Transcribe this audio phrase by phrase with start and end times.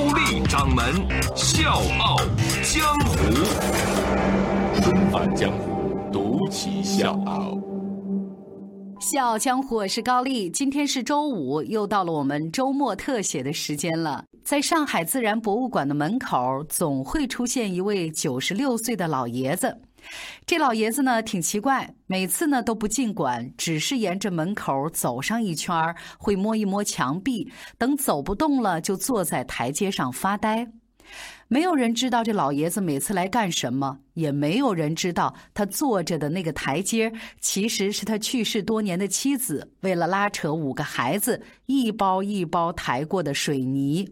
[0.00, 0.82] 高丽掌门
[1.36, 2.16] 笑傲
[2.62, 3.16] 江湖，
[4.80, 7.58] 重返江湖，独骑笑傲。
[8.98, 10.48] 笑傲江湖，我是高丽。
[10.48, 14.24] 今天是周五，又到了我们周末特写的时间了。
[14.42, 19.76] 在上海自然博物馆的门口，总会出现一位九十六岁的老爷子。
[20.46, 25.74] 这老爷子呢，挺奇怪，每次呢都不进馆，只是沿着门口走上一圈
[26.18, 30.66] 会摸一摸墙壁，等走不动了，就坐在台阶上发呆。
[31.48, 44.08] 没有人知道这老爷子每次来干什么，也没有人知道他坐着的那个台阶其实是他去世多年的妻子为了拉扯五个孩子一包一包抬过的水泥。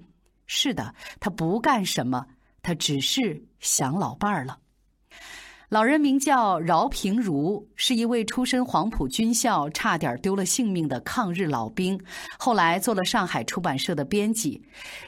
[0.46, 2.26] 是的，他不干什么，
[2.62, 4.58] 他只是想老伴儿了。
[5.68, 12.00] 老人名叫饶平如，是一位出身黄埔军校、差点丢了性命的抗日老兵，
[12.38, 14.62] 后来做了上海出版社的编辑。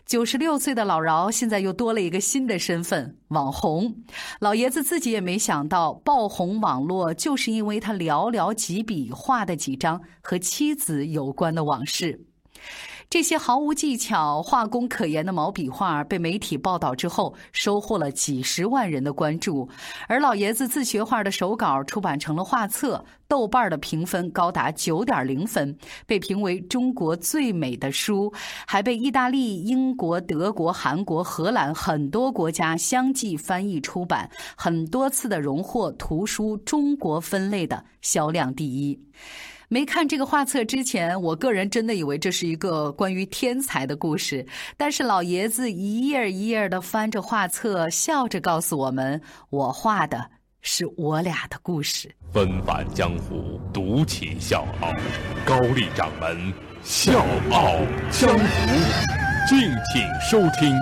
[0.04, 3.94] 九十六岁的老饶现在又多了一个新的身份——网红。
[4.38, 12.26] 老爷子自己也没想到，爆红网络就是因为他寥寥几笔画的几张和妻子有关的往事。
[13.10, 19.68] 这些毫无技巧、画工可言的毛笔画被媒体报道之后，收获了几十万人的关注。
[20.06, 28.32] 而老爷子自学画的手稿出版成了画册，豆瓣的评分高达九点零分，被评为中国最美的书，
[28.66, 39.00] 还被意大利、英国、德国、韩国、荷兰很多国家相继翻译出版，很多次的荣获图书中国分类的销量第一。
[39.68, 44.44] 没看这个画册之前，我个人真的以为这是一个关于天才的故事。
[44.76, 50.28] 但是老爷子一页一页的翻着画册，笑着告诉我们：“我画的
[50.62, 54.92] 是我俩的故事。”纷返江湖，独起笑傲，
[55.44, 57.76] 高丽掌门笑傲
[58.10, 58.44] 江湖，
[59.48, 59.58] 敬
[59.92, 60.74] 请收听。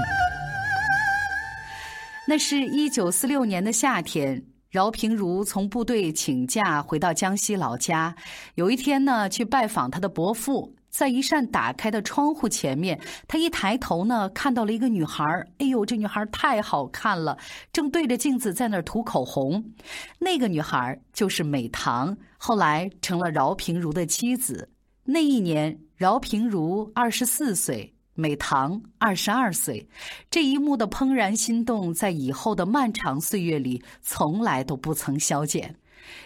[2.27, 4.43] 那是一九四六年的夏天。
[4.71, 8.15] 饶平如从部队请假回到江西老家，
[8.55, 15.25] 有一天呢，去拜访他的伯父，在一扇打开的窗户前面，他一抬头呢，看到了一个女孩
[15.59, 17.39] 哎呦，这女孩太好看了，
[17.73, 19.73] 正对着镜子在那儿涂口红。
[20.19, 24.71] 那个女孩就是美棠，后来成了饶平如的妻子。
[25.05, 27.95] 那一年，饶平如二十四岁。
[28.15, 29.89] 美棠二十二岁，
[30.29, 35.77] 这一幕的怦然心动，在以后的漫长岁月里，从来都不曾消减。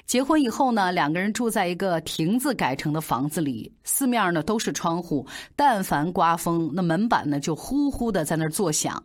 [0.07, 5.27] 结婚以后呢，两个人住在一个亭子改成的房子里，四面呢都是窗户，
[5.57, 9.03] 但凡刮风，那门板呢就呼呼的在那儿作响。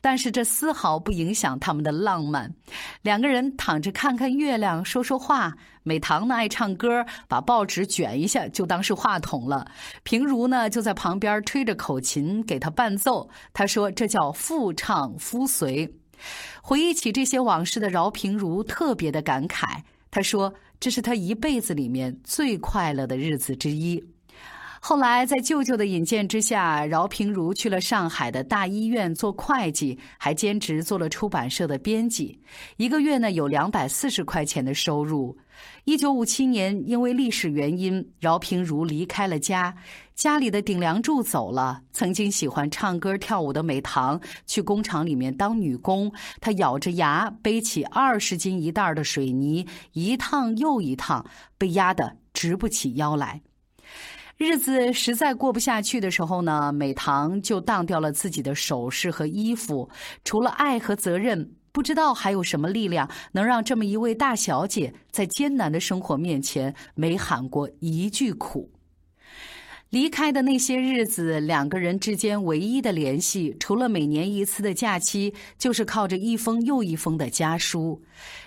[0.00, 2.52] 但是这丝毫不影响他们的浪漫，
[3.00, 5.54] 两个人躺着看看月亮，说说话。
[5.86, 9.66] 美棠呢爱唱歌，把报纸卷一下就当是话筒了。
[10.02, 13.28] 平如呢就在旁边吹着口琴给他伴奏。
[13.52, 15.94] 他说这叫妇唱夫随。
[16.62, 19.82] 回忆起这些往事的饶平如特别的感慨，
[20.14, 24.13] 他说这是他一辈子里面最快乐的日子之一。
[24.86, 32.38] 后来，在舅舅的引荐之下，饶平如去了上海的大医院做会计，还兼职做了出版社的编辑，
[32.76, 35.38] 一个月呢有两百四十块钱的收入。
[35.84, 39.74] 一九五七年，因为历史原因，饶平如离开了家，
[40.14, 41.80] 家里的顶梁柱走了。
[41.94, 46.12] 曾经喜欢唱歌跳舞的美棠去工厂里面当女工，
[46.42, 51.24] 她咬着牙背起二十斤一袋的水泥，一趟又一趟，
[51.56, 53.40] 被压得直不起腰来。
[54.36, 59.88] 日子实在过不下去的时候呢，美棠就当掉了自己的首饰和衣服。
[60.24, 68.73] 除了爱和责任，不知道还有什么力量能让这么一位大小姐在艰难的生活面前没喊过一句苦。
[69.94, 78.02] 离开的那些日子，两个人之间唯一的联系，除了每年一次的假期，就是靠着一封又一封的家书。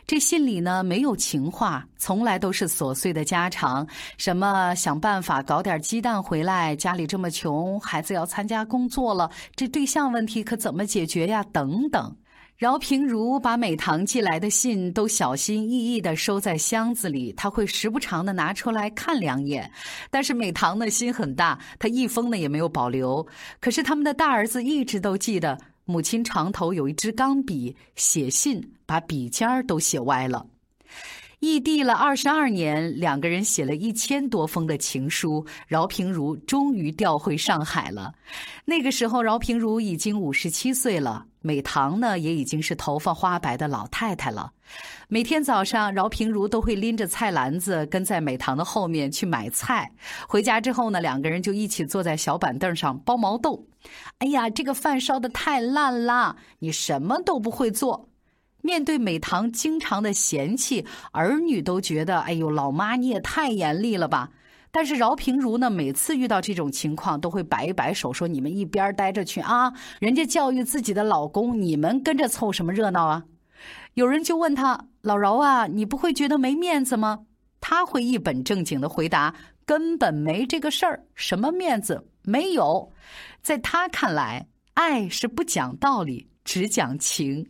[0.05, 11.41] 这信里呢，没有情话，从来都是琐碎的家常，什么想办法搞点鸡蛋回来，家里这么穷，孩子要参加工作了，这对象问题可怎么解决呀？
[11.53, 12.13] 等等。
[12.57, 19.71] 饶平如把美棠寄来的信都小心翼翼地收在箱子里，他会时不常的拿出来看两眼。
[20.09, 23.27] 但是美棠的心很大，她一封呢也没有保留。
[23.59, 25.55] 可是他们的大儿子一直都记得
[25.85, 30.47] 母亲床头有一支钢笔，写信把笔尖儿都写歪了。
[31.39, 38.11] 异地了二十二年，两个人写了一千多封的情书，饶平如终于调回上海了。
[38.65, 44.51] 那个时候，饶平如已经五十七岁了，美棠呢也已经是头发花白的老太太了。
[45.07, 49.91] 每天早上，饶平如都会拎着菜篮子跟在美棠的后面去买菜。
[50.27, 53.63] 回家之后呢，两个人就一起坐在小板凳上剥毛豆。
[54.17, 56.35] 哎呀，这个饭烧的太烂啦！
[56.57, 58.09] 你什么都不会做。
[58.61, 64.31] 面对美棠经常的嫌弃，儿女都觉得：“哎呦，老妈你也太严厉了吧！”
[64.69, 69.73] 但是饶平如呢，每次遇到这种情况，都会摆一摆手说：“你们一边待着去啊！
[69.99, 73.23] 人家教育自己的老公，你们跟着凑什么热闹啊？”
[73.95, 77.25] 有人就问他：“老饶啊，你不会觉得没面子吗？”
[77.59, 79.33] 他会一本正经的回答
[79.65, 82.91] ：“根本没这个事儿，什么面子没有。”
[83.41, 87.47] 在他看来，爱是不讲道理，只讲情。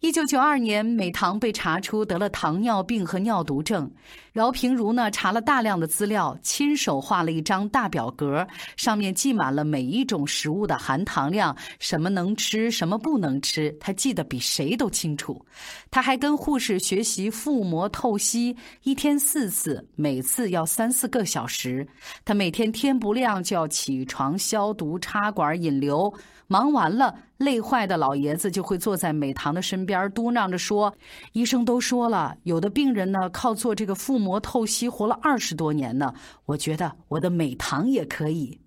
[0.00, 3.90] 一九九二年，美棠被查出得了糖尿病和尿毒症。
[4.32, 8.46] 饶平如呢，查了大量的资料，亲手画了一张大表格，
[8.76, 15.44] 上面记满了每一种食物的含糖量，什么能吃，什么不能吃，他记得比谁都清楚。
[15.90, 21.84] 他还跟护士学习腹膜透析，一天四次，每次要三四个小时。
[22.24, 26.14] 他每天天不亮就要起床消毒、插管、引流。
[26.50, 30.92] 忙完了，累坏的老爷子就会坐在美棠的身边，嘟囔着说
[31.32, 36.12] ：“医生都说了，有的病人呢靠做这个腹膜透析活了二十多年呢。
[36.46, 38.60] 我觉得我的美棠也可以。”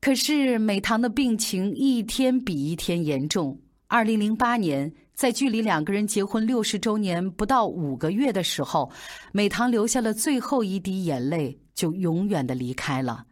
[0.00, 3.56] 可是美棠的病情一天比一天严重。
[3.86, 8.90] 二零零八年，在距离两个人结婚六十周年不到五个月的时候，
[9.32, 13.26] 美棠留下了最后一滴眼泪，就永远的离开了。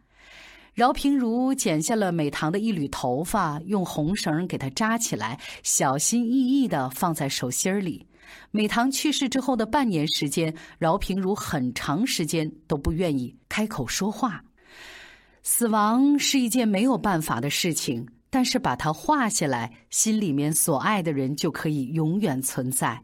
[0.73, 8.07] 饶平如剪下了美棠的一缕头发，用红绳给她扎起来，小心翼翼地放在手心里。
[8.51, 14.41] 美棠去世之后的半年时间，饶平如很长时间都不愿意开口说话。
[15.43, 23.03] 死亡是一件没有办法的事情，但是把它画下来，心里面所爱的人就可以永远存在。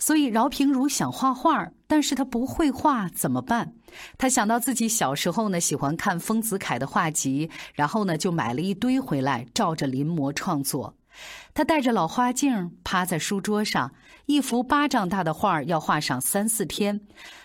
[0.00, 3.74] 所以饶平如想画画，但是他不会画，怎么办？
[4.18, 10.96] 他想到自己小时候呢，喜欢看丰子恺的画集，然后呢就买了一堆回来，照着临摹创作。
[11.52, 13.92] 他戴着老花镜，趴在书桌上，
[14.30, 17.00] 一幅巴掌大的画要画上三四天。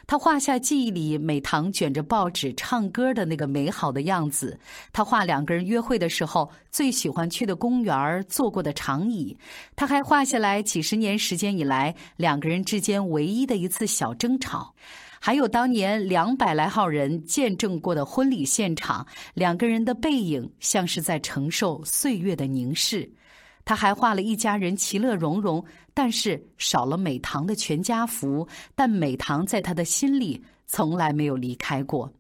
[0.06, 4.60] 他画下记忆里美棠卷着报纸唱歌的那个美好的样子。
[4.94, 9.36] 他画两个人约会的时候最喜欢去的公园坐过的长椅。
[9.76, 14.76] 他还画下来几十年时间以来两个人之间唯一的一次小争吵，
[15.20, 23.12] 还有当年两百来号人见证过的婚礼现场，两个人的背影像是在承受岁月的凝视。
[23.66, 28.48] 他还画了一家人其乐融融，但是少了美棠的全家福。
[28.76, 32.14] 但美棠在他的心里从来没有离开过。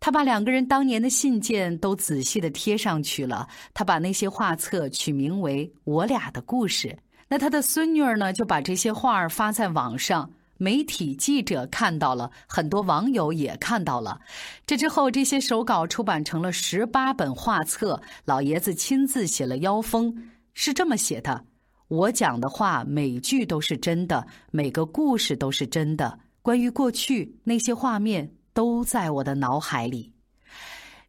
[0.00, 3.48] 他把两个人当年的信件都仔细的贴上去了。
[3.72, 6.88] 他把那些画册取名为《我俩的故事》。
[7.28, 10.30] 那他的孙女儿呢，就把这些画儿发在网上。
[10.56, 14.20] 媒体记者看到了，很多网友也看到了。
[14.66, 18.02] 这之后，这些手稿出版成了十八本画册。
[18.24, 20.30] 老爷子亲自写了腰封。
[20.60, 21.44] 是这么写的：
[21.86, 26.18] 我讲的话每句都是真的，每个故事都是真的。
[26.42, 30.12] 关于过去那些画面都在我的脑海里。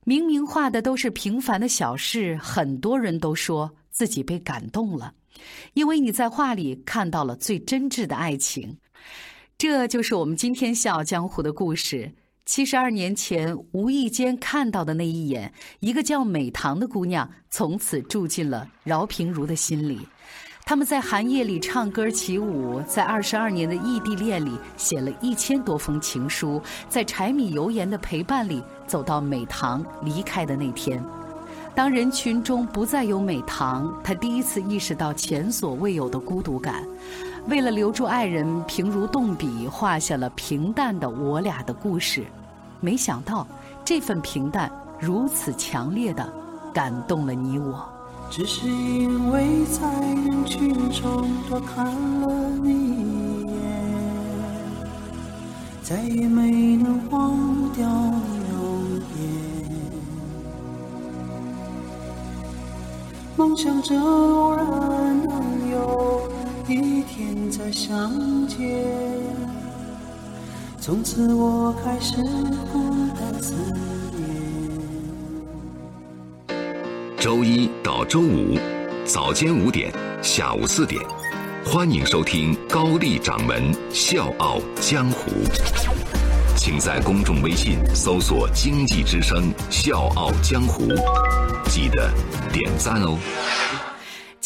[0.03, 5.15] 明明画的都是平凡的小事，很多人都说自己被感动了，
[5.73, 8.77] 因为你在画里看到了最真挚的爱情。
[9.57, 12.13] 这就是我们今天笑傲江湖的故事。
[12.49, 19.99] 七十二年前，无意间看到的那一眼，一个叫美棠的姑娘，从此住进了饶平如的心里。
[20.65, 30.99] 他们在寒夜里唱歌起舞，在二十二年的异地恋里写了一千多封情书，在柴米油盐的陪伴里走到美棠离开的那天。
[31.75, 36.83] 当人群中不再有美棠，他第一次意识到前所未有的孤独感。
[37.47, 42.25] 为了留住爱人，平如动笔画下了平淡的我俩的故事。
[42.79, 43.45] 没想到，
[43.83, 46.31] 这份平淡如此强烈的
[46.73, 47.87] 感动了你我。
[48.29, 53.53] 只是因为在人群中多看了你一眼，
[55.81, 57.37] 再也没能忘
[57.73, 59.19] 掉你容颜。
[63.35, 66.21] 梦想着偶然能有
[66.67, 68.85] 一天再相见。
[70.89, 72.15] 从此我开始
[72.73, 72.81] 孤
[73.15, 73.53] 单思
[74.17, 74.25] 念。
[77.15, 78.57] 周一到周五，
[79.05, 79.93] 早间五点，
[80.23, 80.99] 下午四点，
[81.63, 85.29] 欢迎收听高丽掌门笑傲江湖。
[86.57, 90.87] 请在公众微信搜索“经济之声笑傲江湖”，
[91.69, 92.11] 记得
[92.51, 93.15] 点赞哦。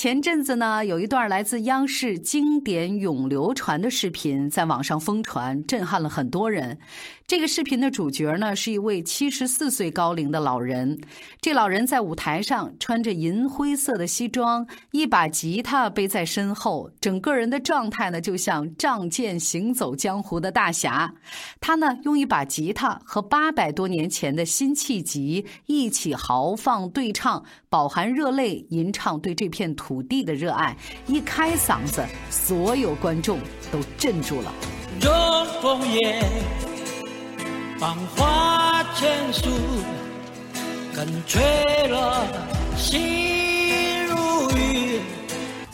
[0.04, 6.78] 前阵子呢，有一段来自央视经典永流传的视频在网上疯传，震撼了很多人。
[7.26, 11.00] 这个视频的主角呢，是一位七十四岁高龄的老人。
[11.40, 21.12] 这老人在舞台上穿着银灰色的西装，一把吉他背在身后，整个人的状态呢，就像仗剑行走江湖的大侠。
[21.62, 30.76] 他呢，用一把吉他和八百多年前的辛弃疾一起豪放对唱，饱含热泪吟唱对这片土土地的热爱。
[31.06, 33.38] 一开嗓子，所有观众
[33.72, 34.52] 都镇住了。
[35.00, 36.20] 若风叶。
[37.78, 39.50] 芳华千树，
[40.96, 41.44] 更吹
[41.90, 42.26] 落
[42.76, 43.43] 心。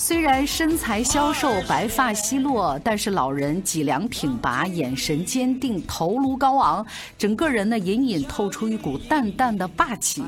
[0.10, 6.84] 虽然身材消瘦、白发稀落，但是老人脊梁挺拔，眼神坚定，头颅高昂，
[7.16, 10.24] 整个人呢隐隐透出一股淡淡的霸气。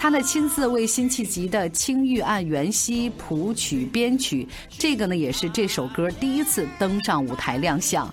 [0.00, 8.12] 他呢亲自为辛弃疾的《青玉案·元夕》谱曲编曲，这个呢也是这首歌第一次登上舞台亮相。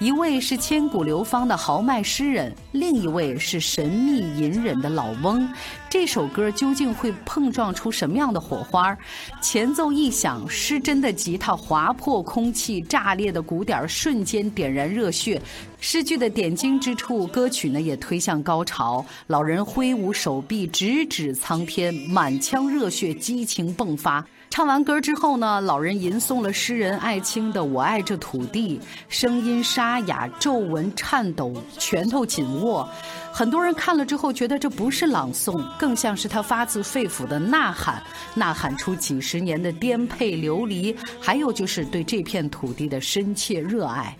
[0.00, 5.48] 一位是千古流芳的豪迈诗人，另一位是神秘隐忍的老翁。
[5.88, 8.96] 这首歌究竟会碰撞出什么样的火花？
[9.40, 15.40] 前奏一响，失真的吉他划破空气，炸裂的鼓点瞬间点燃热血。
[15.80, 19.04] 诗句的点睛之处，歌曲呢也推向高潮。
[19.28, 24.26] 老人挥舞手臂，直指苍天，满腔热血，激情迸发。
[24.54, 32.88] 唱完歌之后呢，老人吟诵了诗人艾青的《我爱这土地》，声音沙哑，皱纹颤抖，拳头紧握。
[33.32, 38.00] 很多人看了之后觉得这不是朗诵，更像是他发自肺腑的呐喊，
[38.36, 44.16] 呐喊出几十年的颠沛流离，还有就是对这片土地的深切热爱。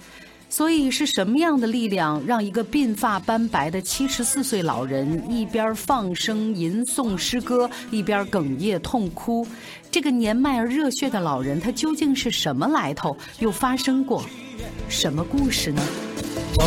[0.51, 9.45] 所以是什么样的力量，让一个鬓发斑白的七十四岁老人一边放声吟诵诗歌，一边哽咽痛哭？
[9.95, 13.17] 这个年迈而热血的老人他究竟是什么来头？
[13.39, 14.25] 又发生过
[14.89, 15.81] 什么故事呢？
[16.57, 16.67] 众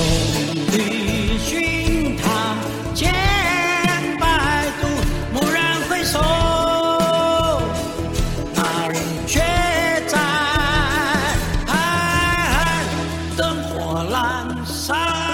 [0.72, 2.56] 里寻他
[2.96, 3.14] 千
[4.18, 4.88] 百度
[5.34, 6.22] 蓦然回首
[8.56, 9.42] 那人却
[10.08, 10.18] 在
[13.36, 15.27] 灯火阑珊。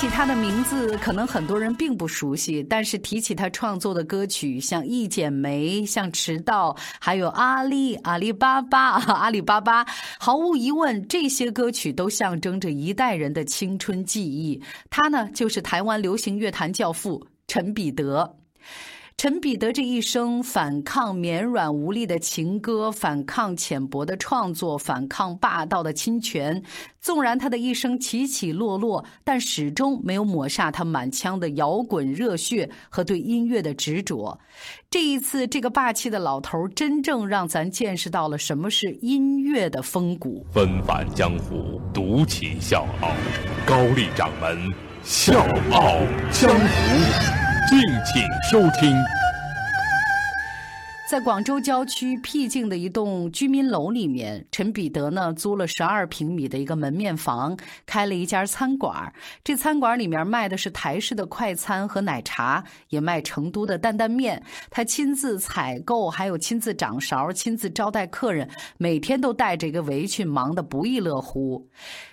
[0.00, 9.84] 起他的名字可能很多人并不熟悉，但是提起他创作的歌曲，像《一剪梅》、像《迟到》，还有《阿里阿里巴巴》、阿里巴巴，
[10.18, 14.58] 毫无疑问，这些歌曲都象征着一代人的青春记忆。
[14.88, 18.39] 他呢，就是台湾流行乐坛教父陈彼得。
[19.20, 26.62] 陈彼得这一生反抗绵软无力的情歌，反抗浅薄的创作，反抗霸道的侵权。
[27.02, 34.40] 纵然他的一生起起落落，但始终没有抹煞他满腔的摇滚热血和对音乐的执着。
[34.88, 40.46] 这一次，这个霸气的老头真正让咱见识到了什么是音乐的风骨。
[40.50, 43.12] 纷返江湖，独起笑傲，
[43.66, 44.66] 高丽掌门
[45.04, 45.98] 笑傲
[46.32, 47.39] 江湖。
[47.70, 49.00] 敬请收听。
[51.08, 59.12] 在广州郊区僻静的一栋居民楼里面，陈彼得呢租了十二平米的一个门面房，开了一家餐馆。
[59.44, 64.42] 这餐馆里面卖的是台式的快餐和奶茶，也卖成都的担担面。
[64.68, 68.48] 他亲自采购，还有亲自掌勺，亲自招待客人，
[68.78, 71.68] 每天都带着一个围裙，忙得不亦乐乎。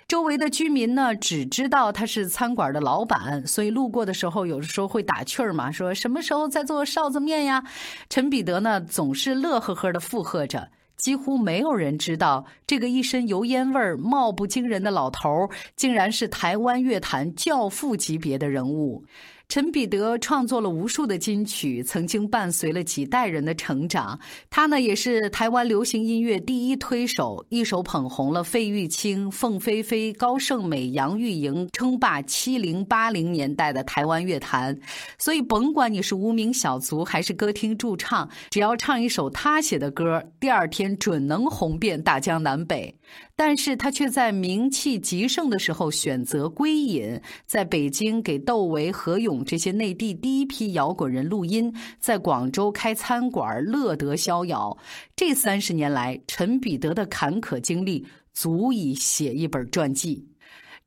[0.08, 7.62] 周围的居民呢，只知道他是餐馆的老板，所以路过的时候，有的时候会打趣儿嘛，说什么时候再做臊子面呀？
[8.08, 10.70] 陈彼得呢，总是乐呵呵的附和着。
[10.96, 19.04] 几乎没有人知道，这个一身油烟味儿、貌不惊人的老头儿，竟然是台湾乐坛教父级别的人物。
[19.48, 24.20] 陈彼得创作了无数的金曲，曾经伴随了几代人的成长。
[24.50, 34.78] 他呢，也是台湾流行音乐第一推手，一手捧红了费玉清、凤飞飞、高胜美、杨钰莹，称霸七零八零年代的台湾乐坛。
[35.16, 42.94] 所以，甭管你是无名小卒还是歌厅驻唱，只要唱一首他写的歌，第二天准能红遍大江南北。
[43.34, 49.37] 但是他却在名气极盛的时候选择归隐，在北京给窦唯、何勇。
[49.44, 54.76] 这些内地第一批摇滚人录音，在广州开餐馆，乐得逍遥。
[55.16, 60.26] 这三十年来，陈彼得的坎坷经历足以写一本传记。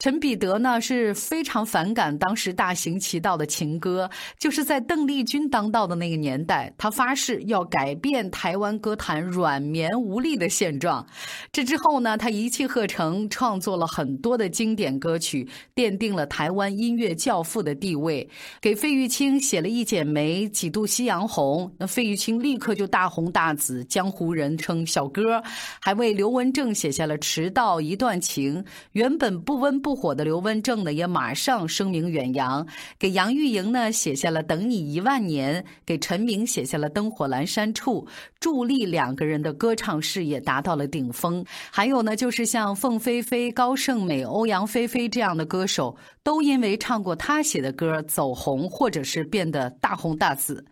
[0.02, 11.06] 陈彼得呢是非常反感当时大行其道的情歌，就是在邓丽君当道的那个年代，他发誓要改变台湾歌坛软绵无力的现状。
[11.52, 18.28] 这之后呢，他一气呵成创作了很多的经典歌曲，奠定了台湾音乐教父的地位。
[18.60, 25.40] 给费玉清写了一剪梅，几度夕阳红，那费玉清立刻就大红大紫，江湖人称小哥。
[25.80, 29.91] 还为刘文正写下了《迟到一段情》，原本不温不。
[29.92, 32.66] 不火的刘文正呢，也马上声名远扬，
[32.98, 38.08] 给杨钰莹呢写下了《等你一万年》，给陈明写下了《灯火阑珊处》，
[38.40, 41.44] 助力两个人的歌唱事业达到了顶峰。
[41.70, 45.94] 还有呢，就是像凤飞飞、高胜美、欧阳菲菲这样的歌手，
[46.24, 50.66] 都因为唱过他写的歌走红，或者是变得大红大紫。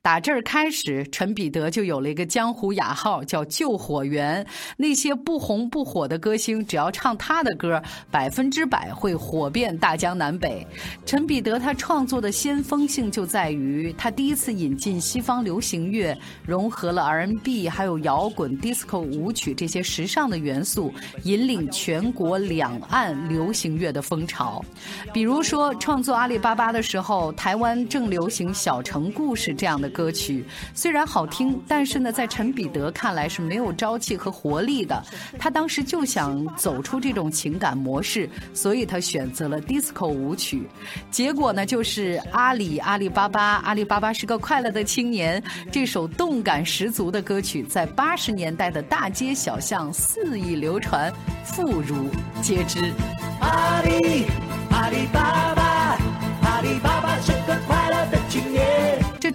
[0.00, 4.46] 打这儿开始，陈彼得就有了一个江湖雅号，叫“救火员”。
[4.78, 10.66] 那些不红不火的歌星，只要唱他的歌，百分之百会火遍大江南北。
[11.04, 24.64] 陈彼得他创作的先锋性就在于，他第一次引进西方流行乐，融合了 R&B 还有摇滚、disco 舞曲这些时尚的元素，引领全国两岸流行乐的风潮。
[25.12, 29.47] 比如说，创作《阿里巴巴》的时候，台湾正流行小城故事。
[29.48, 35.02] 是这样的歌曲，虽然好听，但是呢，在陈彼得看来是没有朝气和活力的。
[35.38, 40.68] 他当时就想走出这种情感模式，所以他选择了 disco 舞曲。
[41.10, 45.42] 结果呢，就是阿里阿里巴巴，阿里巴巴是个快乐的青年。
[45.72, 51.10] 这首动感十足的歌曲，在八十年代的大街小巷肆意流传，
[51.42, 51.94] 妇孺
[52.42, 52.92] 皆知。
[53.40, 54.26] 阿里
[54.70, 55.77] 阿里巴巴，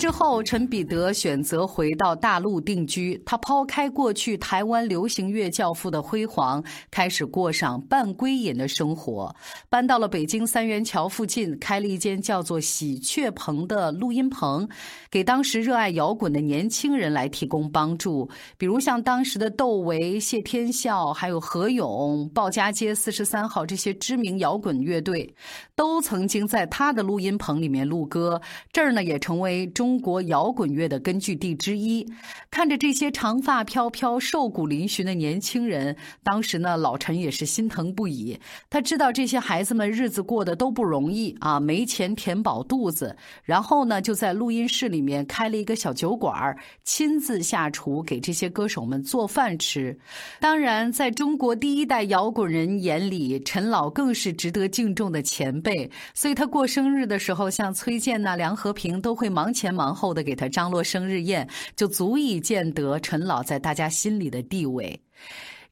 [0.04, 3.18] 之后，陈彼得选择回到大陆定居。
[3.26, 9.34] 他抛开过去台湾流行乐教父的辉煌，开始过上半归隐的生活。
[9.70, 14.68] 搬到了北京三元桥附近，开了一间叫做“喜鹊棚”的录音棚，
[15.10, 18.30] 给当时热爱摇滚的年轻人来提供帮助。
[18.58, 25.34] 比如像当时的窦唯、谢天笑，还有何勇、鲍家街四十三号这些知名摇滚乐队，
[25.78, 28.42] 都曾经在他的录音棚里面录歌。
[28.74, 29.66] 这儿呢，也成为。
[29.68, 32.04] 中中国摇滚乐的根据地之一，
[32.50, 38.36] 看着这些长发飘飘、瘦骨嶙峋的年轻人，当时呢，老陈也是心疼不已。
[38.72, 49.96] 他知道这些孩子们日子过得都不容易啊，没钱填饱肚子，然后呢，就在录音室里面开了一个小酒馆，亲自下厨给这些歌手们做饭吃。
[50.40, 59.44] 当然，在中国第一代摇滚人眼里，陈老更是值得敬重的前辈，所以他过生日的时候，像崔健呐、梁和平都会忙。
[59.54, 65.02] 前忙后的给他张罗生日宴，就足以见得陈老在大家心里的地位。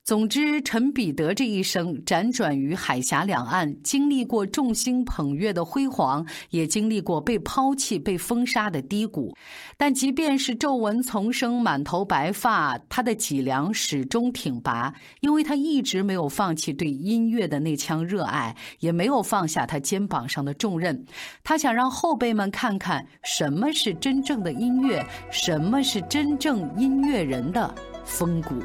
[0.04, 9.34] 总之，陈彼得这一生辗转于海峡两岸，经历过众星捧月的辉煌，也经历过被抛弃、被封杀的低谷。
[9.78, 21.06] 但即便是皱纹丛生、满头白发，他的脊梁始终挺拔，因为他一直没有放弃对音乐的那腔热爱，也没有放下他肩膀上的重任。
[21.44, 28.56] 他想让后辈们看看什么是真正的音乐，什么是真正音乐人的风骨。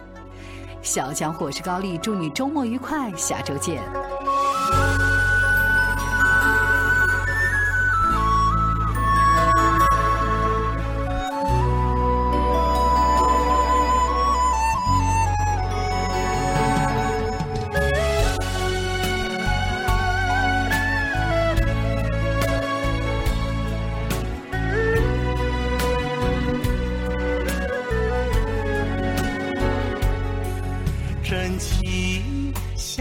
[0.87, 3.83] 小江，我是高丽，祝你周末愉快，下周见。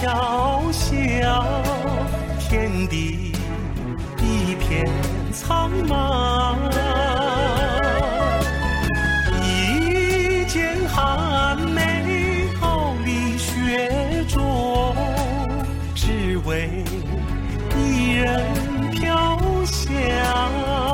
[0.00, 1.62] 飘香
[2.38, 3.34] 天地
[4.16, 4.88] 一片
[5.30, 6.56] 苍茫。
[9.42, 14.96] 一剪寒梅傲立雪中
[15.94, 16.82] 只为
[17.76, 18.42] 伊人
[18.92, 20.89] 飘香